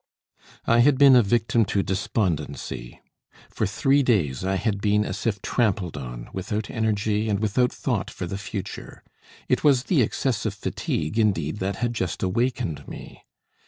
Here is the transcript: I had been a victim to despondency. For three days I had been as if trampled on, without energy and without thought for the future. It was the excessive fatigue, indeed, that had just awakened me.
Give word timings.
I 0.65 0.79
had 0.79 0.97
been 0.97 1.15
a 1.15 1.21
victim 1.21 1.63
to 1.65 1.83
despondency. 1.83 2.99
For 3.51 3.67
three 3.67 4.01
days 4.01 4.43
I 4.43 4.55
had 4.55 4.81
been 4.81 5.05
as 5.05 5.27
if 5.27 5.43
trampled 5.43 5.95
on, 5.95 6.27
without 6.33 6.71
energy 6.71 7.29
and 7.29 7.39
without 7.39 7.71
thought 7.71 8.09
for 8.09 8.25
the 8.25 8.39
future. 8.39 9.03
It 9.47 9.63
was 9.63 9.83
the 9.83 10.01
excessive 10.01 10.55
fatigue, 10.55 11.19
indeed, 11.19 11.57
that 11.57 11.75
had 11.75 11.93
just 11.93 12.23
awakened 12.23 12.87
me. 12.87 13.25